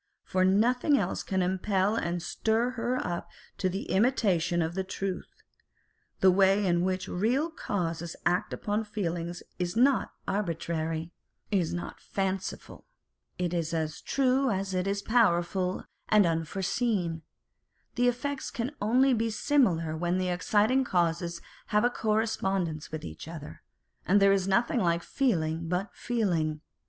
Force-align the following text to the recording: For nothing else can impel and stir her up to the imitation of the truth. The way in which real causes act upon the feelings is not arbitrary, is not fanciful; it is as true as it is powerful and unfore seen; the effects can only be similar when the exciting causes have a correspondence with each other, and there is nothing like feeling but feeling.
For 0.23 0.43
nothing 0.43 0.97
else 0.97 1.21
can 1.21 1.43
impel 1.43 1.95
and 1.95 2.23
stir 2.23 2.71
her 2.71 2.97
up 3.05 3.29
to 3.59 3.69
the 3.69 3.83
imitation 3.91 4.63
of 4.63 4.73
the 4.73 4.83
truth. 4.83 5.29
The 6.21 6.31
way 6.31 6.65
in 6.65 6.81
which 6.83 7.07
real 7.07 7.51
causes 7.51 8.15
act 8.25 8.51
upon 8.51 8.79
the 8.79 8.85
feelings 8.85 9.43
is 9.59 9.75
not 9.75 10.09
arbitrary, 10.27 11.11
is 11.51 11.71
not 11.71 11.99
fanciful; 11.99 12.87
it 13.37 13.53
is 13.53 13.75
as 13.75 14.01
true 14.01 14.49
as 14.49 14.73
it 14.73 14.87
is 14.87 15.03
powerful 15.03 15.85
and 16.09 16.25
unfore 16.25 16.65
seen; 16.65 17.21
the 17.93 18.07
effects 18.07 18.49
can 18.49 18.71
only 18.81 19.13
be 19.13 19.29
similar 19.29 19.95
when 19.95 20.17
the 20.17 20.29
exciting 20.29 20.83
causes 20.83 21.41
have 21.67 21.83
a 21.83 21.91
correspondence 21.91 22.91
with 22.91 23.05
each 23.05 23.27
other, 23.27 23.61
and 24.07 24.19
there 24.19 24.33
is 24.33 24.47
nothing 24.47 24.79
like 24.79 25.03
feeling 25.03 25.67
but 25.69 25.91
feeling. 25.93 26.61